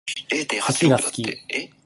[0.49, 1.23] 寿司が好き